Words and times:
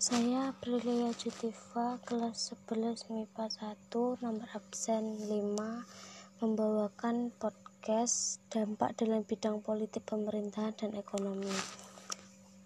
Saya 0.00 0.48
Aprilia 0.48 1.12
Jutiva, 1.12 2.00
kelas 2.08 2.56
11 2.72 3.12
MIPA 3.12 3.52
1, 3.92 4.24
nomor 4.24 4.48
absen 4.56 5.28
5, 5.28 6.40
membawakan 6.40 7.28
podcast 7.36 8.40
dampak 8.48 8.96
dalam 8.96 9.28
bidang 9.28 9.60
politik 9.60 10.00
pemerintahan 10.08 10.72
dan 10.72 10.96
ekonomi. 10.96 11.52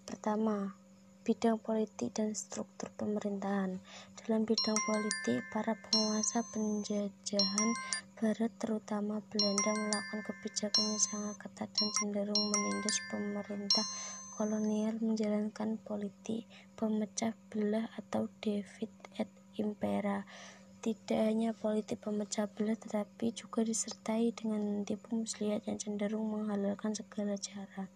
Pertama, 0.07 0.79
bidang 1.27 1.59
politik 1.59 2.15
dan 2.15 2.31
struktur 2.31 2.87
pemerintahan. 2.95 3.83
Dalam 4.23 4.47
bidang 4.47 4.79
politik, 4.87 5.43
para 5.51 5.75
penguasa 5.75 6.39
penjajahan 6.55 7.69
barat 8.15 8.47
terutama 8.63 9.19
Belanda 9.27 9.75
melakukan 9.75 10.23
kebijakan 10.23 10.87
yang 10.87 11.03
sangat 11.03 11.35
ketat 11.35 11.67
dan 11.67 11.89
cenderung 11.99 12.43
menindas 12.47 12.95
pemerintah 13.11 13.83
kolonial 14.35 14.99
menjalankan 14.99 15.79
politik 15.79 16.43
pemecah 16.75 17.31
belah 17.47 17.87
atau 17.95 18.27
divide 18.43 18.91
et 19.15 19.31
impera. 19.55 20.27
Tidak 20.83 21.15
hanya 21.15 21.55
politik 21.55 22.03
pemecah 22.03 22.51
belah 22.51 22.75
tetapi 22.75 23.31
juga 23.31 23.63
disertai 23.63 24.35
dengan 24.35 24.83
tipu 24.83 25.15
muslihat 25.15 25.63
yang 25.71 25.79
cenderung 25.79 26.27
menghalalkan 26.27 26.91
segala 26.91 27.39
cara 27.39 27.87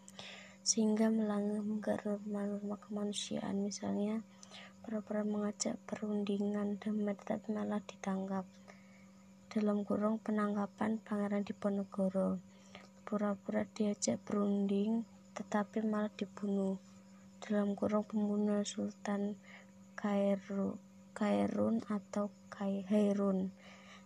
sehingga 0.63 1.09
melanggar 1.11 1.97
norma-norma 2.05 2.77
kemanusiaan 2.77 3.57
misalnya 3.59 4.21
pura-pura 4.85 5.25
mengajak 5.25 5.81
perundingan 5.89 6.77
damai 6.77 7.17
tetapi 7.17 7.51
malah 7.51 7.81
ditangkap 7.83 8.45
dalam 9.49 9.81
kurung 9.81 10.21
penangkapan 10.21 11.01
Pangeran 11.01 11.41
Diponegoro 11.41 12.37
pura-pura 13.01 13.65
diajak 13.73 14.21
berunding 14.21 15.01
tetapi 15.39 15.79
malah 15.87 16.11
dibunuh 16.11 16.75
dalam 17.39 17.71
kurung 17.79 18.03
pembunuh 18.03 18.59
Sultan 18.67 19.39
Kairun 19.95 21.79
atau 21.87 22.27
Hairun 22.59 23.55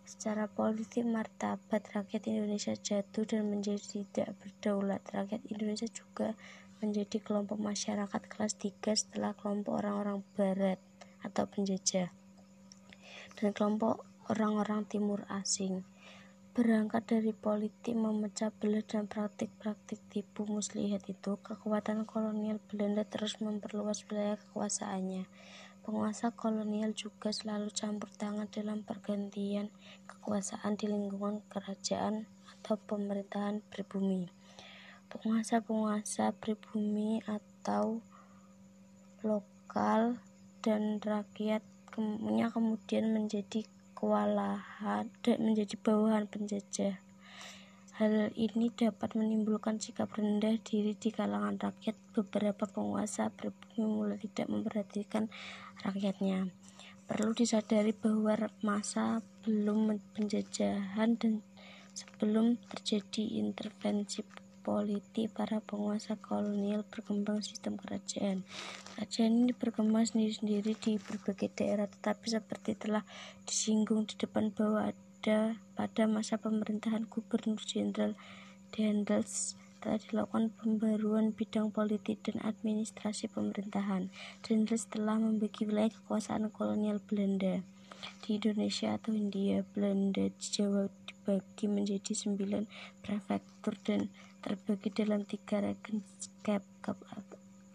secara 0.06 0.46
politik 0.46 1.02
martabat 1.02 1.82
rakyat 1.90 2.30
Indonesia 2.30 2.78
jatuh 2.78 3.26
dan 3.26 3.50
menjadi 3.50 3.82
tidak 4.06 4.38
berdaulat. 4.38 5.02
Rakyat 5.10 5.42
Indonesia 5.50 5.90
juga 5.90 6.38
menjadi 6.78 7.18
kelompok 7.18 7.58
masyarakat 7.58 8.22
kelas 8.30 8.54
3 8.62 8.94
setelah 8.94 9.34
kelompok 9.34 9.82
orang-orang 9.82 10.22
barat 10.38 10.78
atau 11.26 11.48
penjajah 11.50 12.14
dan 13.40 13.50
kelompok 13.56 14.04
orang-orang 14.30 14.86
timur 14.86 15.24
asing 15.32 15.82
Berangkat 16.54 17.10
dari 17.10 17.34
politik 17.34 17.98
memecah 17.98 18.54
belah 18.54 18.86
dan 18.86 19.10
praktik-praktik 19.10 19.98
tipu 20.06 20.46
muslihat 20.46 21.02
itu, 21.10 21.34
kekuatan 21.42 22.06
kolonial 22.06 22.62
Belanda 22.70 23.02
terus 23.02 23.42
memperluas 23.42 24.06
wilayah 24.06 24.38
kekuasaannya. 24.38 25.26
Penguasa 25.82 26.30
kolonial 26.30 26.94
juga 26.94 27.34
selalu 27.34 27.74
campur 27.74 28.06
tangan 28.14 28.46
dalam 28.54 28.86
pergantian 28.86 29.66
kekuasaan 30.06 30.78
di 30.78 30.86
lingkungan 30.86 31.42
kerajaan 31.50 32.30
atau 32.46 32.78
pemerintahan 32.78 33.58
pribumi. 33.74 34.30
Penguasa-penguasa 35.10 36.38
pribumi 36.38 37.18
atau 37.26 37.98
lokal 39.26 40.22
dan 40.62 41.02
rakyat 41.02 41.66
kemudian 41.90 43.10
menjadi 43.10 43.66
kewalahan 44.04 45.08
dan 45.24 45.38
menjadi 45.40 45.80
bawahan 45.80 46.28
penjajah. 46.28 47.00
Hal 47.96 48.36
ini 48.36 48.68
dapat 48.68 49.16
menimbulkan 49.16 49.80
sikap 49.80 50.12
rendah 50.12 50.60
diri 50.60 50.92
di 50.92 51.08
kalangan 51.08 51.56
rakyat. 51.56 51.96
Beberapa 52.12 52.68
penguasa 52.68 53.32
berbumi 53.32 53.88
mulai 53.88 54.20
tidak 54.20 54.52
memperhatikan 54.52 55.32
rakyatnya. 55.88 56.52
Perlu 57.08 57.32
disadari 57.32 57.96
bahwa 57.96 58.52
masa 58.60 59.24
belum 59.48 59.96
penjajahan 60.12 61.16
dan 61.16 61.40
sebelum 61.96 62.60
terjadi 62.68 63.40
intervensi 63.40 64.20
politik 64.64 65.36
para 65.36 65.60
penguasa 65.60 66.16
kolonial 66.16 66.88
berkembang 66.88 67.44
sistem 67.44 67.76
kerajaan. 67.76 68.40
Kerajaan 68.96 69.44
ini 69.44 69.52
berkembang 69.52 70.08
sendiri-sendiri 70.08 70.72
di 70.80 70.96
berbagai 70.96 71.52
daerah, 71.52 71.84
tetapi 71.84 72.32
seperti 72.32 72.72
telah 72.72 73.04
disinggung 73.44 74.08
di 74.08 74.16
depan 74.16 74.48
bahwa 74.56 74.88
ada 74.88 75.60
pada 75.76 76.08
masa 76.08 76.40
pemerintahan 76.40 77.04
Gubernur 77.12 77.60
Jenderal 77.60 78.16
Dendels 78.72 79.60
telah 79.84 80.00
dilakukan 80.00 80.48
pembaruan 80.56 81.36
bidang 81.36 81.68
politik 81.68 82.24
dan 82.24 82.40
administrasi 82.40 83.28
pemerintahan. 83.28 84.08
Dendels 84.40 84.88
telah 84.88 85.20
membagi 85.20 85.68
wilayah 85.68 85.92
kekuasaan 85.92 86.48
kolonial 86.48 87.04
Belanda 87.04 87.60
di 88.24 88.40
Indonesia 88.40 88.96
atau 88.96 89.12
India. 89.12 89.60
Belanda 89.76 90.32
Jawa 90.40 90.88
dibagi 91.24 91.72
menjadi 91.72 92.12
sembilan 92.12 92.68
prefektur 93.00 93.80
dan 93.80 94.12
terbagi 94.44 94.92
dalam 94.92 95.24
tiga 95.24 95.64
regenscap 95.64 96.60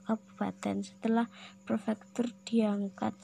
kabupaten. 0.06 0.86
Setelah 0.86 1.26
prefektur 1.66 2.30
diangkat 2.46 3.18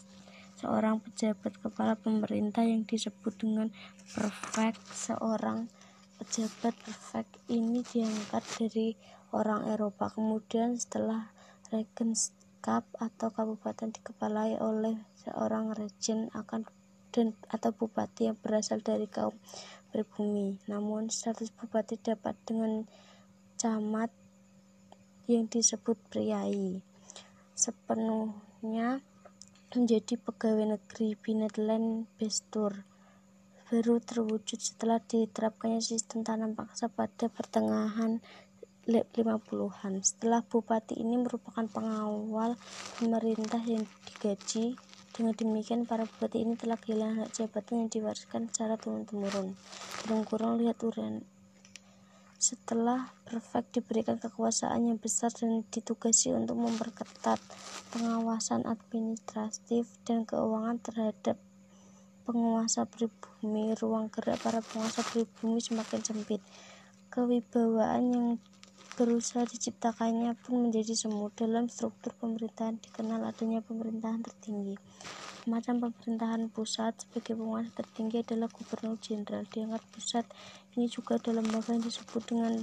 seorang 0.57 0.97
pejabat 0.97 1.61
kepala 1.61 1.93
pemerintah 1.93 2.65
yang 2.65 2.89
disebut 2.89 3.37
dengan 3.37 3.69
prefek. 4.17 4.73
Seorang 4.89 5.69
pejabat 6.17 6.73
prefek 6.73 7.29
ini 7.53 7.85
diangkat 7.85 8.41
dari 8.57 8.97
orang 9.29 9.69
Eropa. 9.69 10.09
Kemudian 10.09 10.73
setelah 10.73 11.29
regenscap 11.69 12.89
atau 12.97 13.29
kabupaten 13.29 13.93
dikepalai 13.93 14.57
oleh 14.57 15.05
seorang 15.21 15.77
regen 15.77 16.33
akan 16.33 16.65
dan 17.15 17.31
atau 17.47 17.71
bupati 17.71 18.27
yang 18.27 18.35
berasal 18.35 18.83
dari 18.83 19.07
kaum 19.07 19.31
pribumi. 19.95 20.59
Namun 20.67 21.07
status 21.07 21.55
bupati 21.55 21.95
dapat 21.95 22.35
dengan 22.43 22.83
camat 23.55 24.11
yang 25.31 25.47
disebut 25.47 25.95
priai 26.11 26.83
sepenuhnya 27.55 28.99
menjadi 29.71 30.19
pegawai 30.19 30.75
negeri 30.75 31.15
Binetland 31.15 32.11
Bestur 32.19 32.83
baru 33.65 33.97
terwujud 33.97 34.59
setelah 34.61 35.01
diterapkannya 35.01 35.81
sistem 35.81 36.21
tanam 36.21 36.53
paksa 36.53 36.85
pada 36.85 37.31
pertengahan 37.31 38.21
50-an. 38.85 40.05
Setelah 40.05 40.45
bupati 40.45 41.01
ini 41.01 41.17
merupakan 41.17 41.65
pengawal 41.65 42.53
pemerintah 43.01 43.63
yang 43.65 43.89
digaji, 44.05 44.77
dengan 45.15 45.31
demikian 45.31 45.87
para 45.87 46.03
bupati 46.03 46.43
ini 46.43 46.59
telah 46.59 46.75
kehilangan 46.75 47.23
hak 47.23 47.31
jabatan 47.31 47.87
yang 47.87 47.89
diwariskan 47.89 48.51
secara 48.51 48.75
turun-temurun. 48.75 49.55
Dalam 50.03 50.27
kurang 50.27 50.59
lihat 50.59 50.83
urian 50.83 51.23
setelah 52.35 53.15
prefek 53.23 53.79
diberikan 53.79 54.19
kekuasaan 54.19 54.91
yang 54.91 54.99
besar 54.99 55.31
dan 55.31 55.63
ditugasi 55.71 56.35
untuk 56.35 56.59
memperketat 56.59 57.39
pengawasan 57.95 58.67
administratif 58.67 59.87
dan 60.03 60.27
keuangan 60.27 60.77
terhadap 60.83 61.39
penguasa 62.27 62.83
pribumi, 62.85 63.73
ruang 63.79 64.11
gerak 64.11 64.37
para 64.43 64.59
penguasa 64.59 65.01
pribumi 65.01 65.63
semakin 65.63 66.03
sempit. 66.03 66.43
Kewibawaan 67.09 68.03
yang 68.11 68.27
berusaha 68.95 69.43
diciptakannya 69.43 70.39
pun 70.39 70.67
menjadi 70.67 70.95
semu. 70.95 71.27
Dalam 71.35 71.67
struktur 71.67 72.15
pemerintahan 72.15 72.79
dikenal 72.79 73.27
adanya 73.27 73.59
pemerintahan 73.59 74.23
tertinggi. 74.23 74.79
Macam 75.45 75.77
pemerintahan 75.77 76.49
pusat 76.49 76.97
sebagai 76.97 77.37
penguasa 77.37 77.69
tertinggi 77.77 78.25
adalah 78.25 78.49
gubernur 78.49 78.97
jenderal. 78.97 79.45
Diangkat 79.45 79.83
pusat 79.93 80.25
ini 80.73 80.89
juga 80.89 81.21
dalam 81.21 81.45
lembaga 81.45 81.77
yang 81.77 81.85
disebut 81.85 82.23
dengan 82.25 82.53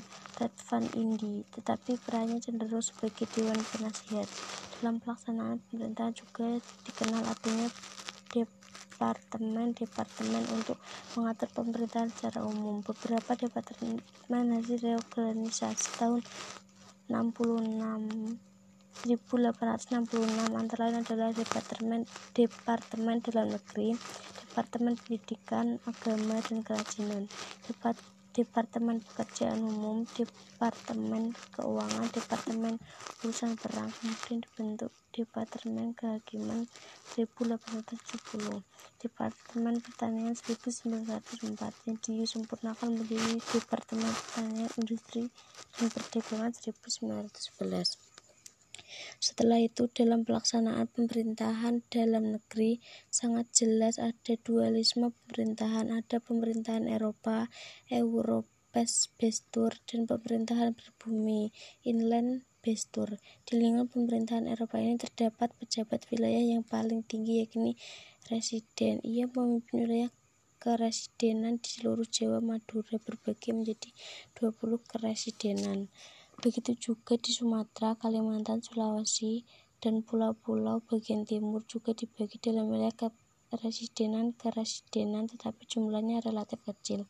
Radvan 0.40 0.84
Indi, 0.98 1.46
tetapi 1.54 2.00
perannya 2.02 2.42
cenderung 2.42 2.82
sebagai 2.82 3.28
dewan 3.38 3.60
penasihat. 3.70 4.26
Dalam 4.80 4.98
pelaksanaan 4.98 5.62
pemerintahan 5.70 6.10
juga 6.10 6.58
dikenal 6.88 7.22
adanya 7.22 7.70
departemen-departemen 9.02 10.46
untuk 10.54 10.78
mengatur 11.18 11.50
pemerintahan 11.50 12.06
secara 12.14 12.46
umum. 12.46 12.86
Beberapa 12.86 13.34
departemen 13.34 13.98
hasil 14.30 14.78
reorganisasi 14.78 15.98
tahun 15.98 16.22
66 17.10 18.38
1866 19.02 20.06
antara 20.54 20.86
lain 20.86 21.02
adalah 21.02 21.34
Departemen 21.34 22.06
Departemen 22.30 23.18
Dalam 23.18 23.50
Negeri, 23.50 23.98
Departemen 24.46 24.94
Pendidikan, 24.94 25.82
Agama 25.82 26.38
dan 26.46 26.62
Kerajinan, 26.62 27.26
Depart 27.66 27.98
Departemen 28.32 29.04
Pekerjaan 29.04 29.60
Umum, 29.60 30.08
Departemen 30.16 31.36
Keuangan, 31.52 32.08
Departemen 32.08 32.80
Urusan 33.20 33.60
Perang, 33.60 33.92
kemudian 33.92 34.40
dibentuk 34.40 34.88
Departemen 35.12 35.92
Kehakiman 35.92 36.64
1870, 37.12 38.64
Departemen 39.04 39.84
Pertanian 39.84 40.32
1904 40.32 41.84
yang 41.84 41.96
disempurnakan 42.00 42.88
menjadi 42.96 43.36
Departemen 43.52 44.08
Pertanian 44.08 44.72
Industri 44.80 45.28
dan 45.76 45.92
Perdagangan 45.92 46.56
1911. 46.56 48.11
Setelah 49.18 49.58
itu 49.62 49.88
dalam 49.90 50.24
pelaksanaan 50.26 50.88
pemerintahan 50.90 51.84
dalam 51.88 52.36
negeri 52.36 52.82
sangat 53.08 53.50
jelas 53.54 53.96
ada 54.02 54.34
dualisme 54.40 55.12
pemerintahan, 55.12 55.92
ada 55.92 56.18
pemerintahan 56.18 56.88
Eropa, 56.88 57.50
Europes 57.88 59.12
Bestur 59.14 59.76
dan 59.84 60.08
pemerintahan 60.08 60.72
berbumi, 60.72 61.52
inland 61.86 62.44
Bestur. 62.62 63.18
Di 63.42 63.58
lingkungan 63.58 63.90
pemerintahan 63.90 64.46
Eropa 64.46 64.78
ini 64.78 64.94
terdapat 64.94 65.50
pejabat 65.58 66.06
wilayah 66.14 66.54
yang 66.56 66.62
paling 66.62 67.02
tinggi 67.02 67.42
yakni 67.42 67.74
residen. 68.30 69.02
Ia 69.02 69.26
memimpin 69.26 69.82
wilayah 69.82 70.10
keresidenan 70.62 71.58
di 71.58 71.82
seluruh 71.82 72.06
Jawa 72.06 72.38
Madura 72.38 72.94
berbagi 73.02 73.50
menjadi 73.50 73.90
20 74.38 74.78
keresidenan. 74.86 75.90
Begitu 76.42 76.74
juga 76.90 77.14
di 77.14 77.30
Sumatera, 77.30 77.94
Kalimantan, 77.94 78.58
Sulawesi, 78.66 79.46
dan 79.78 80.02
pulau-pulau 80.02 80.82
bagian 80.82 81.22
timur 81.22 81.62
juga 81.70 81.94
dibagi 81.94 82.42
dalam 82.42 82.66
wilayah 82.66 82.90
keresidenan 83.52 84.34
keresidenan 84.34 85.30
tetapi 85.30 85.62
jumlahnya 85.70 86.18
relatif 86.26 86.58
kecil. 86.66 87.06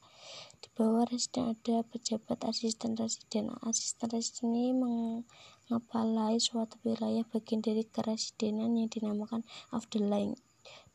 Di 0.61 0.69
bawah 0.77 1.09
residen 1.09 1.57
ada 1.57 1.81
pejabat 1.81 2.45
asisten 2.45 2.93
residen. 2.93 3.49
Asisten 3.65 4.13
residen 4.13 4.53
ini 4.53 4.77
mengepalai 4.77 6.37
suatu 6.37 6.77
wilayah 6.85 7.25
bagian 7.25 7.65
dari 7.65 7.89
keresidenan 7.89 8.77
yang 8.77 8.93
dinamakan 8.93 9.49
afdeling 9.73 10.37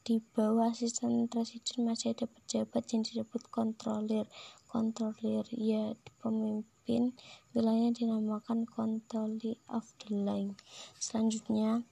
di 0.07 0.23
bawah 0.23 0.71
asisten 0.71 1.27
presiden 1.27 1.83
masih 1.83 2.15
ada 2.15 2.31
pejabat 2.31 2.79
yang 2.95 3.03
disebut 3.03 3.51
kontrolir. 3.51 4.23
Kontrolir 4.63 5.43
ya 5.51 5.99
pemimpin 6.23 7.11
wilayah 7.51 7.91
dinamakan 7.91 8.63
kontroli 8.63 9.59
of 9.67 9.83
the 9.99 10.15
line. 10.15 10.55
Selanjutnya 10.95 11.83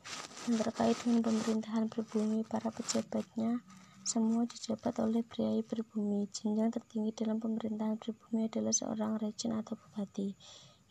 yang 0.47 0.55
terkait 0.55 0.95
dengan 1.03 1.27
pemerintahan 1.27 1.91
berbumi 1.91 2.47
para 2.47 2.71
pejabatnya 2.71 3.59
semua 4.07 4.47
dijabat 4.47 4.95
oleh 5.03 5.19
pria 5.19 5.51
berbumi. 5.59 6.31
Jenjang 6.31 6.71
tertinggi 6.71 7.11
dalam 7.19 7.43
pemerintahan 7.43 7.99
berbumi 7.99 8.47
adalah 8.47 8.71
seorang 8.71 9.19
rejen 9.19 9.51
atau 9.59 9.75
bupati. 9.75 10.31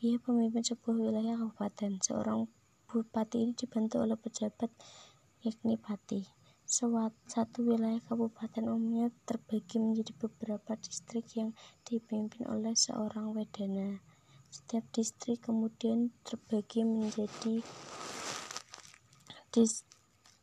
Ia 0.04 0.20
pemimpin 0.20 0.60
sebuah 0.60 0.92
wilayah 0.92 1.40
kabupaten. 1.40 2.04
Seorang 2.04 2.44
bupati 2.84 3.48
ini 3.48 3.56
dibantu 3.56 4.04
oleh 4.04 4.20
pejabat 4.20 4.68
yakni 5.40 5.80
pati 5.80 6.43
satu 6.74 7.62
wilayah 7.62 8.02
kabupaten 8.02 8.66
umumnya 8.66 9.06
terbagi 9.30 9.78
menjadi 9.78 10.10
beberapa 10.18 10.74
distrik 10.74 11.22
yang 11.38 11.54
dipimpin 11.86 12.50
oleh 12.50 12.74
seorang 12.74 13.30
wedana. 13.30 14.02
Setiap 14.50 14.82
distrik 14.90 15.46
kemudian 15.46 16.10
terbagi 16.26 16.82
menjadi 16.82 17.62
dis, 19.54 19.86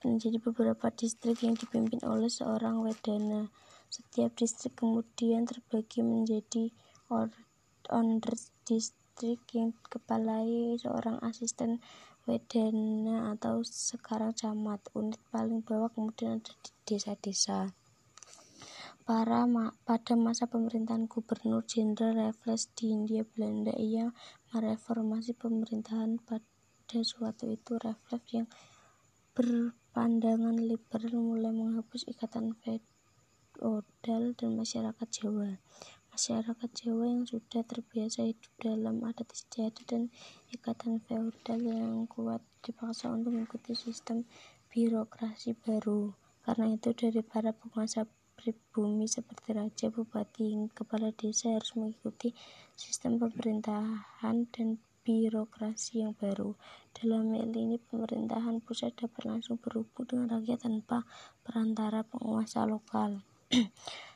menjadi 0.07 0.39
beberapa 0.39 0.88
distrik 0.95 1.44
yang 1.44 1.60
dipimpin 1.60 2.00
oleh 2.07 2.31
seorang 2.31 2.80
wedana. 2.80 3.51
Setiap 3.92 4.31
distrik 4.39 4.80
kemudian 4.80 5.44
terbagi 5.44 6.00
menjadi 6.00 6.72
onder 7.92 8.36
distrik 8.63 9.44
yang 9.51 9.75
kepalai 9.83 10.80
seorang 10.80 11.19
asisten 11.28 11.83
wedana 12.29 13.33
atau 13.33 13.65
sekarang 13.65 14.33
camat. 14.38 14.81
Unit 14.94 15.21
paling 15.33 15.65
bawah 15.65 15.89
kemudian 15.89 16.38
ada 16.41 16.53
di 16.62 16.71
desa-desa. 16.85 17.73
Para 19.01 19.50
ma 19.50 19.73
pada 19.83 20.13
masa 20.13 20.45
pemerintahan 20.45 21.09
Gubernur 21.09 21.65
Jenderal 21.65 22.31
Raffles 22.31 22.69
di 22.77 22.94
Hindia 22.94 23.25
Belanda, 23.25 23.73
ia 23.73 24.13
mereformasi 24.53 25.33
pemerintahan 25.33 26.21
pada 26.21 27.00
suatu 27.01 27.50
itu 27.50 27.81
Raffles 27.81 28.25
yang 28.29 28.47
berpandangan 29.31 30.59
liberal 30.59 31.18
mulai 31.18 31.50
menghapus 31.50 32.06
ikatan 32.07 32.53
feodal 32.62 34.38
dan 34.38 34.51
masyarakat 34.53 35.07
Jawa. 35.09 35.57
Masyarakat 36.21 36.69
Jawa 36.85 37.18
yang 37.18 37.25
sudah 37.25 37.65
terbiasa 37.65 38.29
hidup 38.29 38.53
dalam 38.62 39.01
adat 39.01 39.25
istiadat 39.33 39.89
dan 39.89 40.13
ikatan 40.53 41.01
feodal 41.01 41.57
yang 41.65 42.06
kuat 42.06 42.45
dipaksa 42.62 43.09
untuk 43.09 43.33
mengikuti 43.33 43.73
sistem 43.73 44.29
birokrasi 44.69 45.57
baru. 45.57 46.13
Karena 46.45 46.77
itu 46.77 46.94
dari 46.94 47.25
para 47.25 47.57
penguasa 47.57 48.06
pribumi 48.38 49.09
seperti 49.09 49.57
raja, 49.57 49.89
bupati, 49.89 50.69
kepala 50.77 51.09
desa 51.09 51.57
harus 51.57 51.73
mengikuti 51.73 52.38
sistem 52.77 53.18
pemerintahan 53.18 54.45
dan 54.53 54.77
birokrasi 55.01 56.06
yang 56.06 56.13
baru. 56.13 56.53
Dalam 56.94 57.33
hal 57.33 57.50
ini 57.50 57.81
pemerintahan 57.81 58.62
pusat 58.62 58.94
dapat 58.94 59.25
langsung 59.25 59.57
berhubung 59.57 60.06
dengan 60.06 60.38
rakyat 60.38 60.69
tanpa 60.69 61.01
perantara 61.41 62.06
penguasa 62.06 62.69
lokal. 62.69 63.25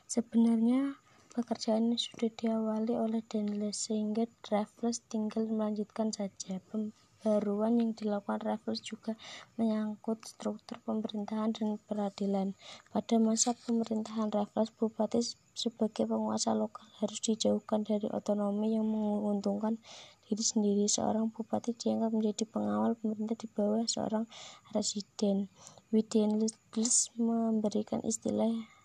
Sebenarnya 0.06 1.02
Pekerjaan 1.36 1.92
sudah 2.00 2.32
diawali 2.32 2.96
oleh 2.96 3.20
Daniels 3.20 3.92
sehingga 3.92 4.24
Raffles 4.48 5.04
tinggal 5.04 5.44
melanjutkan 5.44 6.08
saja. 6.08 6.64
Pembaruan 6.72 7.76
yang 7.76 7.92
dilakukan 7.92 8.40
Raffles 8.40 8.80
juga 8.80 9.20
menyangkut 9.60 10.24
struktur 10.24 10.80
pemerintahan 10.88 11.52
dan 11.52 11.76
peradilan. 11.84 12.56
Pada 12.88 13.20
masa 13.20 13.52
pemerintahan 13.52 14.32
Raffles, 14.32 14.72
bupati 14.80 15.20
sebagai 15.52 16.08
penguasa 16.08 16.56
lokal 16.56 16.88
harus 17.04 17.20
dijauhkan 17.20 17.84
dari 17.84 18.08
otonomi 18.08 18.72
yang 18.72 18.88
menguntungkan 18.88 19.76
diri 20.24 20.40
sendiri. 20.40 20.88
Seorang 20.88 21.36
bupati 21.36 21.76
dianggap 21.76 22.16
menjadi 22.16 22.48
pengawal 22.48 22.96
pemerintah 22.96 23.36
di 23.36 23.44
bawah 23.52 23.84
seorang 23.84 24.24
residen. 24.72 25.52
Widenius 25.92 27.12
memberikan 27.20 28.00
istilah 28.08 28.75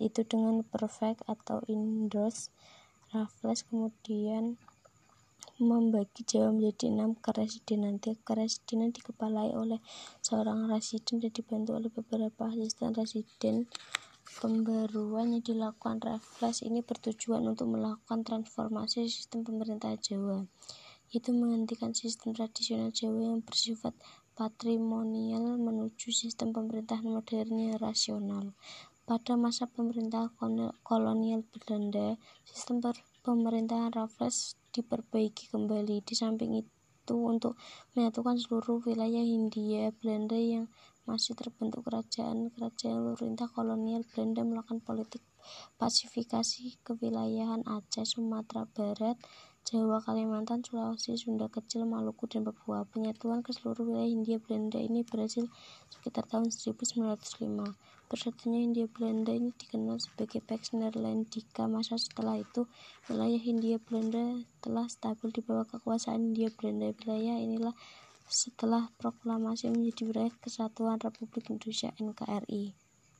itu 0.00 0.24
dengan 0.24 0.64
perfect 0.64 1.20
atau 1.28 1.60
indoors 1.68 2.48
Raffles 3.12 3.66
kemudian 3.68 4.56
membagi 5.60 6.24
Jawa 6.24 6.56
menjadi 6.56 6.88
enam 6.88 7.18
keresidenan. 7.18 8.00
Tiap 8.00 8.22
keresidenan 8.24 8.96
dikepalai 8.96 9.52
oleh 9.52 9.82
seorang 10.24 10.70
residen 10.72 11.20
dan 11.20 11.34
dibantu 11.34 11.76
oleh 11.76 11.90
beberapa 11.92 12.48
asisten 12.48 12.96
residen. 12.96 13.68
Pembaruan 14.40 15.34
yang 15.34 15.42
dilakukan 15.42 15.98
Raffles 16.00 16.62
ini 16.62 16.86
bertujuan 16.86 17.44
untuk 17.50 17.66
melakukan 17.74 18.22
transformasi 18.22 19.10
sistem 19.10 19.42
pemerintahan 19.42 19.98
Jawa, 19.98 20.46
itu 21.10 21.34
menghentikan 21.34 21.90
sistem 21.90 22.30
tradisional 22.30 22.94
Jawa 22.94 23.34
yang 23.34 23.42
bersifat 23.42 23.90
patrimonial 24.38 25.58
menuju 25.58 26.14
sistem 26.14 26.54
pemerintahan 26.54 27.10
modern 27.10 27.58
yang 27.58 27.76
rasional. 27.82 28.54
Pada 29.08 29.34
masa 29.34 29.66
pemerintahan 29.66 30.32
kolonial 30.86 31.42
Belanda, 31.50 32.16
sistem 32.46 32.80
pemerintahan 33.20 33.92
Raffles 33.92 34.56
diperbaiki 34.70 35.50
kembali. 35.50 36.00
Di 36.04 36.14
samping 36.14 36.56
itu, 36.56 37.16
untuk 37.16 37.58
menyatukan 37.98 38.38
seluruh 38.38 38.78
wilayah 38.86 39.24
Hindia 39.24 39.90
Belanda 39.98 40.38
yang 40.38 40.70
masih 41.08 41.34
terbentuk 41.34 41.82
kerajaan-kerajaan 41.90 43.02
pemerintah 43.02 43.50
kolonial 43.50 44.06
Belanda 44.06 44.46
melakukan 44.46 44.78
politik 44.78 45.24
pasifikasi 45.80 46.78
kewilayahan 46.86 47.66
Aceh, 47.66 48.06
Sumatera 48.06 48.68
Barat, 48.70 49.18
Jawa, 49.70 50.02
Kalimantan, 50.02 50.66
Sulawesi, 50.66 51.14
Sunda 51.14 51.46
Kecil, 51.46 51.86
Maluku, 51.86 52.26
dan 52.26 52.42
Papua. 52.42 52.82
Penyatuan 52.90 53.38
ke 53.38 53.54
seluruh 53.54 53.86
wilayah 53.86 54.10
Hindia 54.10 54.42
Belanda 54.42 54.82
ini 54.82 55.06
berhasil 55.06 55.46
sekitar 55.94 56.26
tahun 56.26 56.50
1905. 56.50 57.78
Persatunya 58.10 58.66
Hindia 58.66 58.90
Belanda 58.90 59.30
ini 59.30 59.54
dikenal 59.54 60.02
sebagai 60.02 60.42
Pax 60.42 60.74
Neerlandica. 60.74 61.70
Masa 61.70 62.02
setelah 62.02 62.42
itu, 62.42 62.66
wilayah 63.06 63.38
Hindia 63.38 63.78
Belanda 63.78 64.42
telah 64.58 64.90
stabil 64.90 65.30
di 65.30 65.38
bawah 65.38 65.62
kekuasaan 65.62 66.34
Hindia 66.34 66.50
Belanda. 66.50 66.90
Wilayah 66.90 67.38
inilah 67.38 67.78
setelah 68.26 68.90
proklamasi 68.98 69.70
menjadi 69.70 70.02
wilayah 70.02 70.34
kesatuan 70.42 70.98
Republik 70.98 71.46
Indonesia 71.46 71.94
NKRI. 71.94 72.89